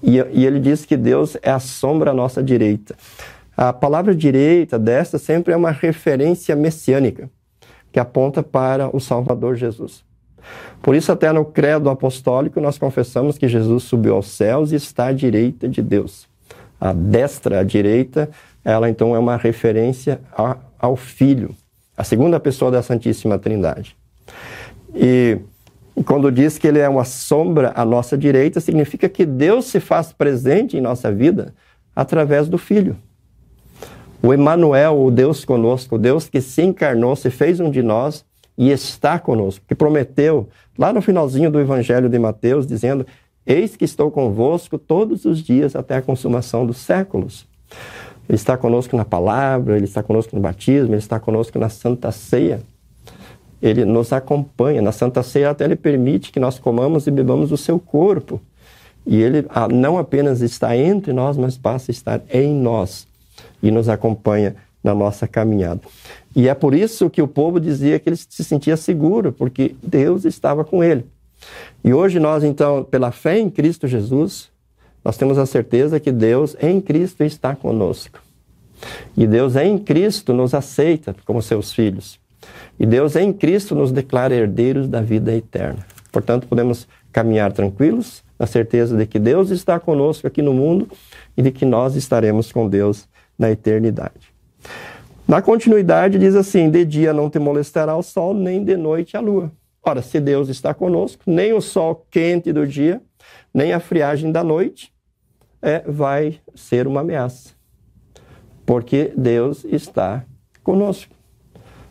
E, 0.00 0.18
e 0.18 0.46
ele 0.46 0.60
diz 0.60 0.84
que 0.84 0.96
Deus 0.96 1.36
é 1.42 1.50
a 1.50 1.58
sombra 1.58 2.12
à 2.12 2.14
nossa 2.14 2.40
direita. 2.40 2.94
A 3.56 3.72
palavra 3.72 4.14
direita 4.14 4.78
desta 4.78 5.18
sempre 5.18 5.52
é 5.52 5.56
uma 5.56 5.72
referência 5.72 6.54
messiânica, 6.54 7.28
que 7.90 7.98
aponta 7.98 8.40
para 8.40 8.94
o 8.94 9.00
Salvador 9.00 9.56
Jesus. 9.56 10.04
Por 10.82 10.94
isso, 10.94 11.10
até 11.10 11.32
no 11.32 11.44
credo 11.44 11.90
apostólico, 11.90 12.60
nós 12.60 12.78
confessamos 12.78 13.38
que 13.38 13.48
Jesus 13.48 13.84
subiu 13.84 14.14
aos 14.14 14.28
céus 14.28 14.72
e 14.72 14.76
está 14.76 15.06
à 15.06 15.12
direita 15.12 15.68
de 15.68 15.82
Deus. 15.82 16.28
A 16.80 16.92
destra, 16.92 17.60
a 17.60 17.64
direita, 17.64 18.30
ela 18.64 18.88
então 18.88 19.16
é 19.16 19.18
uma 19.18 19.36
referência 19.36 20.20
a, 20.36 20.56
ao 20.78 20.94
Filho, 20.94 21.54
a 21.96 22.04
segunda 22.04 22.38
pessoa 22.38 22.70
da 22.70 22.82
Santíssima 22.82 23.38
Trindade. 23.38 23.96
E 24.94 25.38
quando 26.04 26.30
diz 26.30 26.58
que 26.58 26.66
ele 26.66 26.78
é 26.78 26.88
uma 26.88 27.04
sombra 27.04 27.72
à 27.74 27.84
nossa 27.84 28.18
direita, 28.18 28.60
significa 28.60 29.08
que 29.08 29.24
Deus 29.24 29.66
se 29.66 29.80
faz 29.80 30.12
presente 30.12 30.76
em 30.76 30.80
nossa 30.80 31.10
vida 31.10 31.54
através 31.94 32.48
do 32.48 32.58
Filho. 32.58 32.96
O 34.22 34.34
Emmanuel, 34.34 35.00
o 35.00 35.10
Deus 35.10 35.44
conosco, 35.44 35.94
o 35.94 35.98
Deus 35.98 36.28
que 36.28 36.40
se 36.40 36.60
encarnou, 36.60 37.16
se 37.16 37.30
fez 37.30 37.60
um 37.60 37.70
de 37.70 37.82
nós 37.82 38.25
e 38.56 38.70
está 38.70 39.18
conosco, 39.18 39.64
que 39.66 39.74
prometeu 39.74 40.48
lá 40.78 40.92
no 40.92 41.02
finalzinho 41.02 41.50
do 41.50 41.60
Evangelho 41.60 42.08
de 42.08 42.18
Mateus, 42.18 42.66
dizendo: 42.66 43.06
Eis 43.46 43.76
que 43.76 43.84
estou 43.84 44.10
convosco 44.10 44.78
todos 44.78 45.24
os 45.24 45.42
dias 45.42 45.76
até 45.76 45.96
a 45.96 46.02
consumação 46.02 46.66
dos 46.66 46.78
séculos. 46.78 47.46
Ele 48.28 48.36
está 48.36 48.56
conosco 48.56 48.96
na 48.96 49.04
palavra, 49.04 49.76
ele 49.76 49.84
está 49.84 50.02
conosco 50.02 50.34
no 50.34 50.42
batismo, 50.42 50.94
ele 50.94 50.96
está 50.96 51.20
conosco 51.20 51.58
na 51.58 51.68
Santa 51.68 52.10
Ceia 52.10 52.60
ele 53.60 53.84
nos 53.84 54.12
acompanha. 54.12 54.82
Na 54.82 54.92
Santa 54.92 55.22
Ceia 55.22 55.50
até 55.50 55.64
ele 55.64 55.76
permite 55.76 56.30
que 56.30 56.40
nós 56.40 56.58
comamos 56.58 57.06
e 57.06 57.10
bebamos 57.10 57.52
o 57.52 57.56
seu 57.56 57.78
corpo. 57.78 58.40
E 59.06 59.20
ele 59.20 59.46
ah, 59.48 59.68
não 59.68 59.98
apenas 59.98 60.40
está 60.40 60.76
entre 60.76 61.12
nós, 61.12 61.36
mas 61.36 61.56
passa 61.56 61.90
a 61.90 61.92
estar 61.92 62.22
em 62.30 62.52
nós 62.54 63.06
e 63.62 63.70
nos 63.70 63.88
acompanha 63.88 64.56
na 64.86 64.94
nossa 64.94 65.26
caminhada. 65.26 65.80
E 66.34 66.48
é 66.48 66.54
por 66.54 66.72
isso 66.74 67.10
que 67.10 67.20
o 67.20 67.28
povo 67.28 67.58
dizia 67.60 67.98
que 67.98 68.08
ele 68.08 68.16
se 68.16 68.44
sentia 68.44 68.76
seguro, 68.76 69.32
porque 69.32 69.74
Deus 69.82 70.24
estava 70.24 70.64
com 70.64 70.82
ele. 70.82 71.04
E 71.84 71.92
hoje 71.92 72.20
nós, 72.20 72.44
então, 72.44 72.84
pela 72.84 73.10
fé 73.10 73.38
em 73.38 73.50
Cristo 73.50 73.88
Jesus, 73.88 74.48
nós 75.04 75.16
temos 75.16 75.38
a 75.38 75.46
certeza 75.46 76.00
que 76.00 76.12
Deus 76.12 76.56
em 76.60 76.80
Cristo 76.80 77.24
está 77.24 77.54
conosco. 77.54 78.20
E 79.16 79.26
Deus 79.26 79.56
em 79.56 79.76
Cristo 79.76 80.32
nos 80.32 80.54
aceita 80.54 81.14
como 81.24 81.42
seus 81.42 81.72
filhos. 81.72 82.18
E 82.78 82.86
Deus 82.86 83.16
em 83.16 83.32
Cristo 83.32 83.74
nos 83.74 83.90
declara 83.90 84.34
herdeiros 84.34 84.88
da 84.88 85.00
vida 85.00 85.34
eterna. 85.34 85.84
Portanto, 86.12 86.46
podemos 86.46 86.86
caminhar 87.12 87.52
tranquilos, 87.52 88.22
na 88.38 88.46
certeza 88.46 88.96
de 88.96 89.06
que 89.06 89.18
Deus 89.18 89.50
está 89.50 89.80
conosco 89.80 90.26
aqui 90.26 90.42
no 90.42 90.52
mundo 90.52 90.88
e 91.36 91.42
de 91.42 91.50
que 91.50 91.64
nós 91.64 91.96
estaremos 91.96 92.52
com 92.52 92.68
Deus 92.68 93.08
na 93.38 93.50
eternidade. 93.50 94.35
Na 95.26 95.42
continuidade, 95.42 96.18
diz 96.18 96.34
assim: 96.34 96.70
De 96.70 96.84
dia 96.84 97.12
não 97.12 97.28
te 97.28 97.38
molestará 97.38 97.96
o 97.96 98.02
sol, 98.02 98.34
nem 98.34 98.64
de 98.64 98.76
noite 98.76 99.16
a 99.16 99.20
lua. 99.20 99.50
Ora, 99.82 100.02
se 100.02 100.20
Deus 100.20 100.48
está 100.48 100.74
conosco, 100.74 101.22
nem 101.26 101.52
o 101.52 101.60
sol 101.60 102.06
quente 102.10 102.52
do 102.52 102.66
dia, 102.66 103.00
nem 103.54 103.72
a 103.72 103.80
friagem 103.80 104.32
da 104.32 104.42
noite 104.42 104.92
é, 105.62 105.80
vai 105.86 106.40
ser 106.54 106.86
uma 106.86 107.00
ameaça. 107.00 107.50
Porque 108.64 109.12
Deus 109.16 109.64
está 109.64 110.24
conosco 110.64 111.16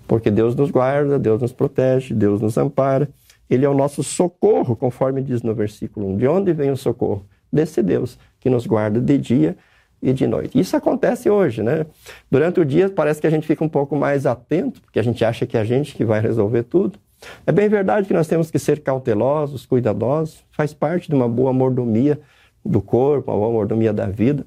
porque 0.08 0.30
Deus 0.30 0.56
nos 0.56 0.72
guarda, 0.72 1.18
Deus 1.18 1.42
nos 1.42 1.52
protege, 1.52 2.14
Deus 2.14 2.42
nos 2.42 2.58
ampara. 2.58 3.10
Ele 3.50 3.66
é 3.66 3.70
o 3.70 3.74
nosso 3.74 4.04
socorro, 4.04 4.76
conforme 4.76 5.22
diz 5.22 5.42
no 5.42 5.54
versículo 5.54 6.08
1. 6.14 6.18
De 6.18 6.28
onde 6.28 6.54
vem 6.54 6.72
o 6.72 6.78
socorro? 6.78 7.26
Desse 7.52 7.82
Deus 7.82 8.18
que 8.40 8.50
nos 8.50 8.66
guarda 8.66 9.00
de 9.00 9.18
dia 9.18 9.58
e 10.06 10.14
de 10.14 10.28
noite. 10.28 10.60
Isso 10.60 10.78
acontece 10.78 11.30
hoje, 11.30 11.64
né? 11.64 11.86
Durante 12.30 12.60
o 12.60 12.66
dia 12.66 12.88
parece 12.88 13.20
que 13.20 13.26
a 13.26 13.30
gente 13.30 13.48
fica 13.48 13.64
um 13.64 13.70
pouco 13.70 13.96
mais 13.96 14.28
atento, 14.28 14.80
porque 14.82 15.00
a 15.00 15.04
gente 15.04 15.26
acha 15.26 15.48
que 15.48 15.58
é 15.58 15.62
a 15.62 15.66
gente 15.66 15.96
que 15.96 16.06
vai 16.06 16.22
resolver 16.22 16.64
tudo. 16.64 17.00
É 17.46 17.52
bem 17.52 17.68
verdade 17.68 18.08
que 18.08 18.14
nós 18.14 18.28
temos 18.28 18.52
que 18.52 18.60
ser 18.60 18.82
cautelosos, 18.82 19.66
cuidadosos, 19.66 20.44
faz 20.52 20.76
parte 20.76 21.10
de 21.10 21.16
uma 21.16 21.28
boa 21.28 21.52
mordomia 21.52 22.20
do 22.64 22.82
corpo, 22.82 23.32
uma 23.32 23.38
boa 23.38 23.52
mordomia 23.52 23.92
da 23.92 24.06
vida. 24.06 24.46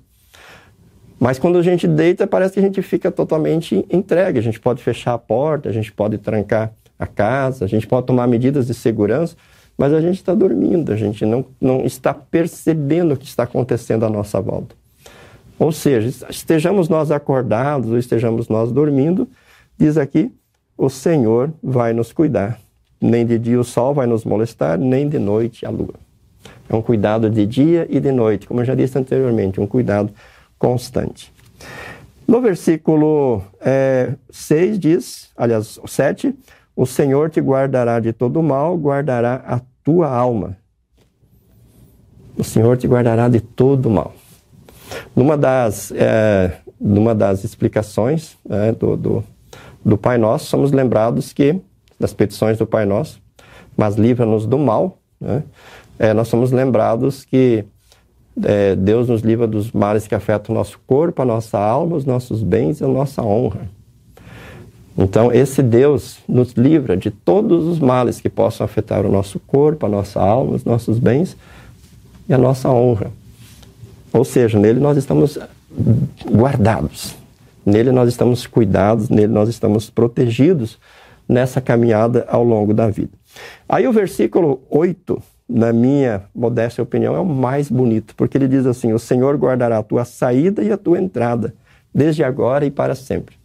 Mas 1.19 1.41
quando 1.41 1.59
a 1.59 1.63
gente 1.63 1.89
deita, 1.89 2.25
parece 2.25 2.55
que 2.55 2.61
a 2.61 2.63
gente 2.63 2.81
fica 2.81 3.11
totalmente 3.11 3.85
entregue. 3.91 4.39
A 4.39 4.43
gente 4.43 4.61
pode 4.61 4.81
fechar 4.81 5.15
a 5.15 5.19
porta, 5.19 5.69
a 5.69 5.73
gente 5.73 5.91
pode 5.91 6.19
trancar 6.19 6.73
a 6.97 7.07
casa, 7.07 7.65
a 7.65 7.69
gente 7.69 7.87
pode 7.87 8.07
tomar 8.07 8.29
medidas 8.29 8.69
de 8.69 8.75
segurança, 8.75 9.37
mas 9.77 9.93
a 9.93 10.01
gente 10.01 10.17
está 10.17 10.35
dormindo, 10.35 10.93
a 10.93 10.97
gente 10.97 11.27
não, 11.27 11.45
não 11.61 11.85
está 11.85 12.15
percebendo 12.15 13.15
o 13.15 13.17
que 13.17 13.27
está 13.27 13.43
acontecendo 13.43 14.07
à 14.07 14.11
nossa 14.11 14.41
volta. 14.41 14.78
Ou 15.59 15.73
seja, 15.73 16.27
estejamos 16.31 16.89
nós 16.89 17.11
acordados 17.11 17.91
ou 17.91 17.99
estejamos 17.99 18.49
nós 18.49 18.71
dormindo, 18.71 19.29
diz 19.77 19.97
aqui, 19.97 20.33
o 20.77 20.89
Senhor 20.89 21.53
vai 21.63 21.93
nos 21.93 22.13
cuidar. 22.13 22.61
Nem 23.01 23.27
de 23.27 23.39
dia 23.39 23.59
o 23.59 23.65
sol 23.65 23.95
vai 23.95 24.07
nos 24.07 24.25
molestar, 24.25 24.79
nem 24.79 25.09
de 25.09 25.19
noite 25.19 25.67
a 25.67 25.71
lua. 25.71 25.95
É 26.69 26.75
um 26.75 26.83
cuidado 26.83 27.29
de 27.29 27.47
dia 27.47 27.87
e 27.91 27.99
de 27.99 28.13
noite, 28.13 28.47
como 28.47 28.61
eu 28.61 28.65
já 28.65 28.75
disse 28.75 28.97
anteriormente, 28.99 29.61
um 29.61 29.67
cuidado 29.67 30.13
constante. 30.59 31.33
No 32.27 32.41
versículo 32.41 33.43
é, 33.61 34.15
6 34.31 34.79
diz, 34.79 35.31
aliás, 35.37 35.81
7, 35.87 36.35
o 36.77 36.87
Senhor 36.87 37.31
te 37.31 37.41
guardará 37.41 37.99
de 37.99 38.13
todo 38.13 38.43
mal, 38.43 38.77
guardará 38.77 39.43
a 39.47 39.61
tua 39.83 40.09
alma. 40.09 40.57
O 42.37 42.45
Senhor 42.45 42.77
te 42.77 42.87
guardará 42.87 43.29
de 43.29 43.41
todo 43.41 43.91
mal. 43.91 44.15
Numa 45.15 45.37
das, 45.37 45.93
é, 45.93 46.59
numa 46.81 47.15
das 47.15 47.45
explicações 47.45 48.37
é, 48.49 48.73
do, 48.73 48.97
do, 48.97 49.25
do 49.85 49.99
Pai 49.99 50.19
Nosso, 50.19 50.47
somos 50.47 50.73
lembrados 50.73 51.33
que, 51.33 51.61
das 51.99 52.13
petições 52.13 52.59
do 52.59 52.67
Pai 52.67 52.85
Nosso, 52.85 53.21
mas 53.77 53.97
livra-nos 53.97 54.47
do 54.47 54.59
mal, 54.59 54.99
né? 55.21 55.43
é, 55.99 56.13
nós 56.13 56.29
somos 56.29 56.51
lembrados 56.53 57.25
que 57.25 57.65
é, 58.45 58.77
Deus 58.77 59.09
nos 59.09 59.23
livra 59.23 59.47
dos 59.47 59.73
males 59.73 60.07
que 60.07 60.15
afetam 60.15 60.55
o 60.55 60.59
nosso 60.59 60.79
corpo, 60.87 61.23
a 61.23 61.25
nossa 61.25 61.59
alma, 61.59 61.97
os 61.97 62.05
nossos 62.05 62.43
bens 62.43 62.81
e 62.81 62.85
a 62.85 62.89
nossa 62.89 63.23
honra. 63.23 63.69
Então, 64.97 65.33
esse 65.33 65.63
Deus 65.63 66.19
nos 66.29 66.53
livra 66.53 66.97
de 66.97 67.11
todos 67.11 67.67
os 67.67 67.79
males 67.79 68.21
que 68.21 68.29
possam 68.29 68.65
afetar 68.65 69.07
o 69.07 69.13
nosso 69.13 69.39
corpo, 69.39 69.87
a 69.87 69.89
nossa 69.89 70.21
alma, 70.21 70.57
os 70.57 70.65
nossos 70.65 70.99
bens 70.99 71.37
e 72.29 72.35
a 72.35 72.39
nossa 72.39 72.69
honra. 72.69 73.13
Ou 74.13 74.25
seja, 74.25 74.59
nele 74.59 74.81
nós 74.81 74.97
estamos 74.97 75.39
guardados, 76.31 77.15
nele 77.65 77.93
nós 77.93 78.09
estamos 78.09 78.47
cuidados, 78.47 79.09
nele 79.09 79.33
nós 79.33 79.49
estamos 79.49 79.91
protegidos 79.91 80.79
nessa 81.29 81.61
caminhada 81.61 82.25
ao 82.29 82.43
longo 82.43 82.73
da 82.73 82.89
vida. 82.89 83.13
Aí 83.69 83.87
o 83.87 83.93
versículo 83.93 84.63
8 84.71 85.23
na 85.49 85.73
minha 85.73 86.25
modesta 86.35 86.83
opinião, 86.83 87.17
é 87.17 87.21
o 87.21 87.25
mais 87.25 87.71
bonito, 87.71 88.15
porque 88.15 88.37
ele 88.37 88.47
diz 88.47 88.67
assim: 88.67 88.93
O 88.93 88.99
Senhor 88.99 89.37
guardará 89.37 89.79
a 89.79 89.83
tua 89.83 90.05
saída 90.05 90.63
e 90.63 90.71
a 90.71 90.77
tua 90.77 90.99
entrada, 90.99 91.55
desde 91.95 92.23
agora 92.23 92.67
e 92.67 92.71
para 92.71 92.95
sempre. 92.95 93.37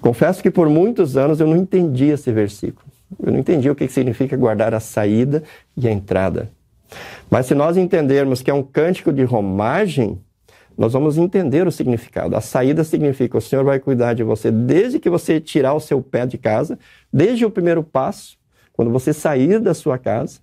Confesso 0.00 0.42
que 0.42 0.50
por 0.50 0.68
muitos 0.68 1.16
anos 1.16 1.40
eu 1.40 1.46
não 1.46 1.56
entendi 1.56 2.06
esse 2.06 2.30
versículo. 2.30 2.86
Eu 3.24 3.32
não 3.32 3.38
entendi 3.38 3.70
o 3.70 3.74
que 3.74 3.88
significa 3.88 4.36
guardar 4.36 4.74
a 4.74 4.80
saída 4.80 5.42
e 5.74 5.88
a 5.88 5.90
entrada. 5.90 6.50
Mas 7.30 7.46
se 7.46 7.54
nós 7.54 7.76
entendermos 7.76 8.42
que 8.42 8.50
é 8.50 8.54
um 8.54 8.62
cântico 8.62 9.12
de 9.12 9.22
romagem, 9.24 10.20
nós 10.76 10.92
vamos 10.92 11.18
entender 11.18 11.66
o 11.66 11.72
significado. 11.72 12.36
A 12.36 12.40
saída 12.40 12.84
significa 12.84 13.36
o 13.36 13.40
Senhor 13.40 13.64
vai 13.64 13.80
cuidar 13.80 14.14
de 14.14 14.22
você 14.22 14.50
desde 14.50 15.00
que 15.00 15.10
você 15.10 15.40
tirar 15.40 15.74
o 15.74 15.80
seu 15.80 16.00
pé 16.00 16.24
de 16.24 16.38
casa, 16.38 16.78
desde 17.12 17.44
o 17.44 17.50
primeiro 17.50 17.82
passo, 17.82 18.38
quando 18.72 18.90
você 18.90 19.12
sair 19.12 19.58
da 19.58 19.74
sua 19.74 19.98
casa, 19.98 20.38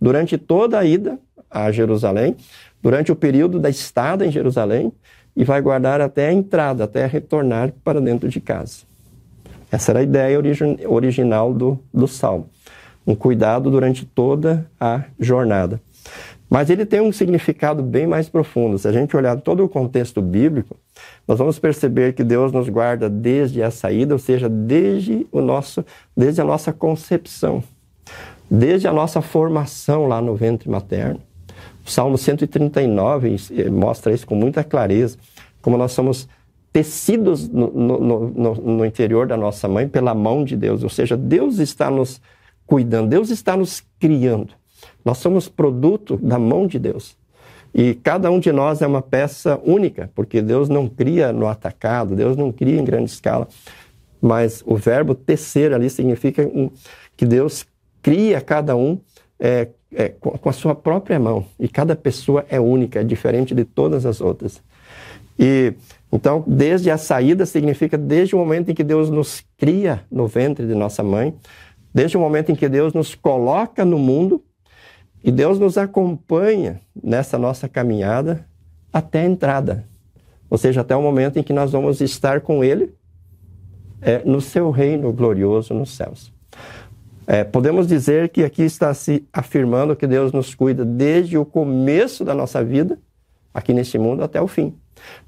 durante 0.00 0.38
toda 0.38 0.78
a 0.78 0.84
ida 0.84 1.18
a 1.50 1.70
Jerusalém, 1.70 2.34
durante 2.82 3.12
o 3.12 3.16
período 3.16 3.60
da 3.60 3.68
estada 3.68 4.26
em 4.26 4.30
Jerusalém, 4.30 4.92
e 5.36 5.44
vai 5.44 5.60
guardar 5.60 6.00
até 6.00 6.28
a 6.28 6.32
entrada, 6.32 6.84
até 6.84 7.06
retornar 7.06 7.72
para 7.84 8.00
dentro 8.00 8.28
de 8.28 8.40
casa. 8.40 8.84
Essa 9.70 9.92
era 9.92 10.00
a 10.00 10.02
ideia 10.02 10.38
origi 10.38 10.64
original 10.86 11.52
do, 11.52 11.78
do 11.92 12.06
salmo. 12.06 12.48
Um 13.06 13.14
cuidado 13.14 13.70
durante 13.70 14.04
toda 14.04 14.70
a 14.80 15.04
jornada. 15.18 15.80
Mas 16.48 16.70
ele 16.70 16.86
tem 16.86 17.00
um 17.00 17.12
significado 17.12 17.82
bem 17.82 18.06
mais 18.06 18.28
profundo. 18.28 18.78
Se 18.78 18.86
a 18.86 18.92
gente 18.92 19.16
olhar 19.16 19.40
todo 19.40 19.64
o 19.64 19.68
contexto 19.68 20.22
bíblico, 20.22 20.76
nós 21.26 21.38
vamos 21.38 21.58
perceber 21.58 22.12
que 22.12 22.22
Deus 22.22 22.52
nos 22.52 22.68
guarda 22.68 23.08
desde 23.10 23.62
a 23.62 23.70
saída, 23.70 24.14
ou 24.14 24.18
seja, 24.18 24.48
desde, 24.48 25.26
o 25.32 25.40
nosso, 25.40 25.84
desde 26.16 26.40
a 26.40 26.44
nossa 26.44 26.72
concepção 26.72 27.62
desde 28.50 28.86
a 28.86 28.92
nossa 28.92 29.20
formação 29.20 30.06
lá 30.06 30.20
no 30.20 30.34
ventre 30.34 30.68
materno. 30.68 31.20
O 31.84 31.90
Salmo 31.90 32.16
139 32.16 33.36
eh, 33.56 33.70
mostra 33.70 34.12
isso 34.12 34.26
com 34.26 34.34
muita 34.34 34.64
clareza, 34.64 35.18
como 35.60 35.76
nós 35.76 35.92
somos 35.92 36.28
tecidos 36.72 37.48
no, 37.48 37.70
no, 37.70 38.00
no, 38.30 38.54
no, 38.54 38.84
interior 38.84 39.26
da 39.26 39.36
nossa 39.36 39.68
mãe 39.68 39.88
pela 39.88 40.14
mão 40.14 40.44
de 40.44 40.56
Deus, 40.56 40.82
ou 40.82 40.88
seja, 40.88 41.16
Deus 41.16 41.58
está 41.58 41.88
nos 41.88 42.20
cuidando, 42.66 43.08
Deus 43.08 43.30
está 43.30 43.56
nos 43.56 43.82
criando. 43.98 44.52
Nós 45.04 45.18
somos 45.18 45.48
produto 45.48 46.16
da 46.16 46.38
mão 46.38 46.66
de 46.66 46.78
Deus. 46.78 47.16
E 47.74 47.94
cada 47.94 48.30
um 48.30 48.38
de 48.38 48.52
nós 48.52 48.82
é 48.82 48.86
uma 48.86 49.02
peça 49.02 49.60
única, 49.64 50.10
porque 50.14 50.40
Deus 50.40 50.68
não 50.68 50.88
cria 50.88 51.32
no 51.32 51.48
atacado, 51.48 52.14
Deus 52.14 52.36
não 52.36 52.52
cria 52.52 52.78
em 52.78 52.84
grande 52.84 53.10
escala. 53.10 53.48
Mas 54.20 54.62
o 54.64 54.76
verbo 54.76 55.14
tecer 55.14 55.74
ali 55.74 55.90
significa 55.90 56.48
que 57.16 57.26
Deus 57.26 57.66
cria 58.00 58.40
cada 58.40 58.76
um 58.76 58.98
é, 59.40 59.68
é, 59.92 60.08
com 60.08 60.48
a 60.48 60.52
sua 60.52 60.74
própria 60.74 61.18
mão. 61.18 61.44
E 61.58 61.68
cada 61.68 61.96
pessoa 61.96 62.46
é 62.48 62.60
única, 62.60 63.00
é 63.00 63.04
diferente 63.04 63.54
de 63.54 63.64
todas 63.64 64.06
as 64.06 64.20
outras. 64.20 64.62
E 65.38 65.74
então, 66.12 66.44
desde 66.46 66.92
a 66.92 66.96
saída 66.96 67.44
significa 67.44 67.98
desde 67.98 68.36
o 68.36 68.38
momento 68.38 68.70
em 68.70 68.74
que 68.74 68.84
Deus 68.84 69.10
nos 69.10 69.44
cria 69.58 70.04
no 70.08 70.28
ventre 70.28 70.64
de 70.64 70.72
nossa 70.72 71.02
mãe, 71.02 71.34
desde 71.94 72.16
o 72.16 72.20
momento 72.20 72.50
em 72.50 72.56
que 72.56 72.68
Deus 72.68 72.92
nos 72.92 73.14
coloca 73.14 73.84
no 73.84 73.98
mundo 73.98 74.42
e 75.22 75.30
Deus 75.30 75.58
nos 75.60 75.78
acompanha 75.78 76.80
nessa 77.00 77.38
nossa 77.38 77.68
caminhada 77.68 78.44
até 78.92 79.20
a 79.20 79.24
entrada. 79.24 79.86
Ou 80.50 80.58
seja, 80.58 80.80
até 80.80 80.94
o 80.94 81.00
momento 81.00 81.38
em 81.38 81.42
que 81.42 81.52
nós 81.52 81.72
vamos 81.72 82.00
estar 82.00 82.40
com 82.40 82.64
Ele 82.64 82.92
é, 84.02 84.22
no 84.24 84.40
seu 84.40 84.70
reino 84.70 85.12
glorioso 85.12 85.72
nos 85.72 85.96
céus. 85.96 86.32
É, 87.26 87.42
podemos 87.42 87.86
dizer 87.86 88.28
que 88.28 88.44
aqui 88.44 88.62
está 88.62 88.92
se 88.92 89.26
afirmando 89.32 89.96
que 89.96 90.06
Deus 90.06 90.32
nos 90.32 90.54
cuida 90.54 90.84
desde 90.84 91.38
o 91.38 91.44
começo 91.44 92.22
da 92.24 92.34
nossa 92.34 92.62
vida, 92.62 92.98
aqui 93.52 93.72
neste 93.72 93.98
mundo, 93.98 94.22
até 94.22 94.42
o 94.42 94.46
fim. 94.46 94.74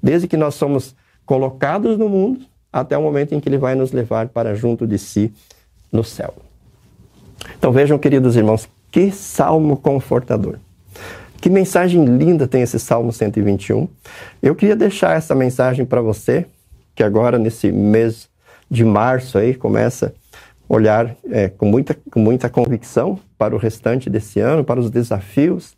Desde 0.01 0.27
que 0.27 0.37
nós 0.37 0.53
somos 0.53 0.95
colocados 1.25 1.97
no 1.97 2.07
mundo, 2.07 2.41
até 2.71 2.95
o 2.95 3.01
momento 3.01 3.33
em 3.33 3.39
que 3.39 3.49
Ele 3.49 3.57
vai 3.57 3.73
nos 3.73 3.91
levar 3.91 4.29
para 4.29 4.53
junto 4.53 4.85
de 4.85 4.99
si 4.99 5.33
no 5.91 6.03
céu. 6.03 6.46
Então 7.57 7.71
vejam, 7.71 7.97
queridos 7.97 8.35
irmãos, 8.35 8.67
que 8.91 9.11
salmo 9.11 9.77
confortador. 9.77 10.57
Que 11.39 11.49
mensagem 11.49 12.03
linda 12.03 12.47
tem 12.47 12.63
esse 12.63 12.79
Salmo 12.79 13.13
121. 13.13 13.87
Eu 14.41 14.55
queria 14.55 14.75
deixar 14.75 15.15
essa 15.15 15.35
mensagem 15.35 15.85
para 15.85 16.01
você, 16.01 16.45
que 16.95 17.03
agora, 17.03 17.37
nesse 17.37 17.71
mês 17.71 18.27
de 18.69 18.83
março 18.83 19.37
aí, 19.37 19.53
começa 19.53 20.13
olhar 20.69 21.15
é, 21.31 21.47
com, 21.47 21.65
muita, 21.65 21.95
com 22.11 22.19
muita 22.19 22.49
convicção 22.49 23.19
para 23.37 23.55
o 23.55 23.57
restante 23.57 24.09
desse 24.09 24.39
ano, 24.39 24.63
para 24.63 24.79
os 24.79 24.89
desafios, 24.89 25.75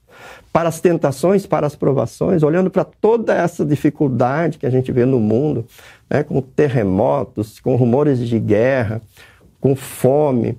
para 0.51 0.69
as 0.69 0.81
tentações, 0.81 1.45
para 1.45 1.67
as 1.67 1.75
provações, 1.75 2.41
olhando 2.41 2.71
para 2.71 2.83
toda 2.83 3.33
essa 3.33 3.63
dificuldade 3.63 4.57
que 4.57 4.65
a 4.65 4.69
gente 4.69 4.91
vê 4.91 5.05
no 5.05 5.19
mundo, 5.19 5.65
né, 6.09 6.23
com 6.23 6.41
terremotos, 6.41 7.59
com 7.59 7.75
rumores 7.75 8.19
de 8.19 8.39
guerra, 8.39 9.01
com 9.61 9.75
fome, 9.75 10.57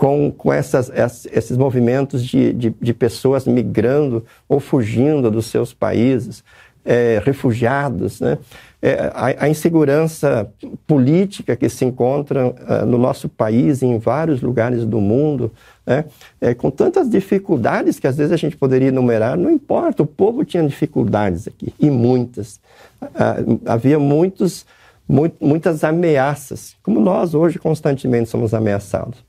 com, 0.00 0.32
com 0.32 0.50
essas, 0.50 0.90
esses 1.30 1.58
movimentos 1.58 2.24
de, 2.24 2.54
de, 2.54 2.74
de 2.80 2.94
pessoas 2.94 3.46
migrando 3.46 4.24
ou 4.48 4.58
fugindo 4.58 5.30
dos 5.30 5.44
seus 5.44 5.74
países, 5.74 6.42
é, 6.82 7.20
refugiados, 7.22 8.18
né? 8.18 8.38
É, 8.80 9.12
a, 9.14 9.44
a, 9.44 9.48
insegurança 9.50 10.50
política 10.86 11.54
que 11.54 11.68
se 11.68 11.84
encontra 11.84 12.46
uh, 12.46 12.86
no 12.86 12.96
nosso 12.96 13.28
país, 13.28 13.82
em 13.82 13.98
vários 13.98 14.40
lugares 14.40 14.86
do 14.86 15.02
mundo, 15.02 15.52
né? 15.84 16.06
é, 16.40 16.54
com 16.54 16.70
tantas 16.70 17.10
dificuldades 17.10 18.00
que 18.00 18.06
às 18.06 18.16
vezes 18.16 18.32
a 18.32 18.38
gente 18.38 18.56
poderia 18.56 18.88
enumerar, 18.88 19.36
não 19.36 19.50
importa, 19.50 20.02
o 20.02 20.06
povo 20.06 20.46
tinha 20.46 20.66
dificuldades 20.66 21.46
aqui, 21.46 21.74
e 21.78 21.90
muitas. 21.90 22.58
Uh, 23.02 23.60
havia 23.66 23.98
muitos, 23.98 24.64
muito, 25.06 25.36
muitas 25.44 25.84
ameaças, 25.84 26.74
como 26.82 26.98
nós 27.00 27.34
hoje 27.34 27.58
constantemente 27.58 28.30
somos 28.30 28.54
ameaçados. 28.54 29.28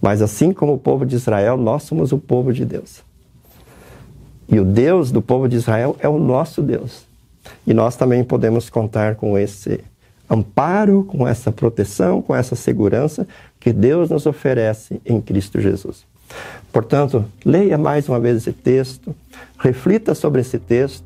Mas 0.00 0.22
assim 0.22 0.52
como 0.52 0.74
o 0.74 0.78
povo 0.78 1.04
de 1.04 1.16
Israel, 1.16 1.56
nós 1.56 1.82
somos 1.82 2.12
o 2.12 2.18
povo 2.18 2.52
de 2.52 2.64
Deus. 2.64 3.02
E 4.48 4.58
o 4.58 4.64
Deus 4.64 5.12
do 5.12 5.22
povo 5.22 5.48
de 5.48 5.56
Israel 5.56 5.96
é 6.00 6.08
o 6.08 6.18
nosso 6.18 6.62
Deus. 6.62 7.04
E 7.66 7.72
nós 7.72 7.96
também 7.96 8.24
podemos 8.24 8.68
contar 8.68 9.14
com 9.14 9.38
esse 9.38 9.80
amparo, 10.28 11.04
com 11.04 11.26
essa 11.26 11.50
proteção, 11.50 12.22
com 12.22 12.34
essa 12.34 12.54
segurança 12.54 13.26
que 13.58 13.72
Deus 13.72 14.10
nos 14.10 14.26
oferece 14.26 15.00
em 15.04 15.20
Cristo 15.20 15.60
Jesus. 15.60 16.04
Portanto, 16.72 17.24
leia 17.44 17.76
mais 17.76 18.08
uma 18.08 18.20
vez 18.20 18.36
esse 18.36 18.52
texto, 18.52 19.14
reflita 19.58 20.14
sobre 20.14 20.40
esse 20.40 20.58
texto, 20.58 21.04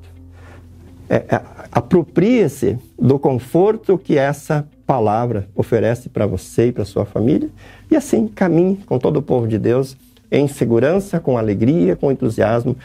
é, 1.08 1.16
é, 1.16 1.40
aproprie-se 1.72 2.78
do 2.98 3.18
conforto 3.18 3.98
que 3.98 4.16
essa 4.18 4.66
palavra 4.86 5.48
oferece 5.54 6.08
para 6.08 6.26
você 6.26 6.68
e 6.68 6.72
para 6.72 6.84
sua 6.84 7.04
família, 7.04 7.48
e 7.94 7.96
assim 7.96 8.26
caminhe 8.26 8.76
com 8.86 8.98
todo 8.98 9.18
o 9.18 9.22
povo 9.22 9.46
de 9.46 9.58
Deus 9.58 9.96
em 10.30 10.48
segurança, 10.48 11.20
com 11.20 11.38
alegria, 11.38 11.94
com 11.94 12.10
entusiasmo, 12.10 12.76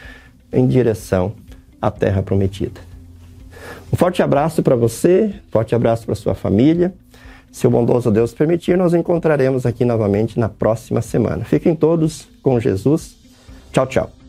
em 0.52 0.66
direção 0.66 1.32
à 1.82 1.90
terra 1.90 2.22
prometida. 2.22 2.80
Um 3.92 3.96
forte 3.96 4.22
abraço 4.22 4.62
para 4.62 4.76
você, 4.76 5.34
forte 5.50 5.74
abraço 5.74 6.06
para 6.06 6.14
sua 6.14 6.34
família. 6.34 6.94
Se 7.50 7.66
o 7.66 7.70
bondoso 7.70 8.10
Deus 8.10 8.32
permitir, 8.32 8.78
nós 8.78 8.94
encontraremos 8.94 9.66
aqui 9.66 9.84
novamente 9.84 10.38
na 10.38 10.48
próxima 10.48 11.02
semana. 11.02 11.44
Fiquem 11.44 11.74
todos 11.74 12.28
com 12.40 12.60
Jesus. 12.60 13.16
Tchau, 13.72 13.86
tchau. 13.86 14.19